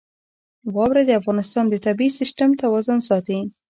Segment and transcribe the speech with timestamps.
[0.75, 3.39] واوره د افغانستان د طبعي سیسټم توازن ساتي.